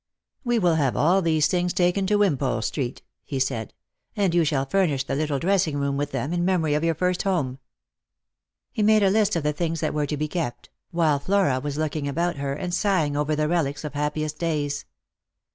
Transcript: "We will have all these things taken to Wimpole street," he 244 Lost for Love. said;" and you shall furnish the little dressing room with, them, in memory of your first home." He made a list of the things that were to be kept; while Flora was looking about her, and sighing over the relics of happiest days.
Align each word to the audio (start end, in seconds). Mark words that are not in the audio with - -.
"We 0.43 0.57
will 0.57 0.73
have 0.77 0.97
all 0.97 1.21
these 1.21 1.45
things 1.45 1.73
taken 1.73 2.07
to 2.07 2.15
Wimpole 2.15 2.63
street," 2.63 3.03
he 3.23 3.39
244 3.39 3.39
Lost 3.39 3.51
for 3.51 3.55
Love. 3.55 3.67
said;" 3.67 4.23
and 4.23 4.33
you 4.33 4.43
shall 4.43 4.65
furnish 4.65 5.03
the 5.03 5.15
little 5.15 5.37
dressing 5.37 5.77
room 5.77 5.95
with, 5.95 6.09
them, 6.09 6.33
in 6.33 6.43
memory 6.43 6.73
of 6.73 6.83
your 6.83 6.95
first 6.95 7.21
home." 7.21 7.59
He 8.71 8.81
made 8.81 9.03
a 9.03 9.11
list 9.11 9.35
of 9.35 9.43
the 9.43 9.53
things 9.53 9.79
that 9.81 9.93
were 9.93 10.07
to 10.07 10.17
be 10.17 10.27
kept; 10.27 10.71
while 10.89 11.19
Flora 11.19 11.59
was 11.59 11.77
looking 11.77 12.07
about 12.07 12.37
her, 12.37 12.53
and 12.53 12.73
sighing 12.73 13.15
over 13.15 13.35
the 13.35 13.47
relics 13.47 13.83
of 13.83 13.93
happiest 13.93 14.39
days. 14.39 14.85